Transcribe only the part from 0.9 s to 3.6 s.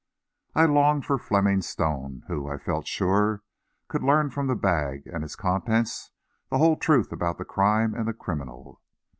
for Fleming Stone, who, I felt sure,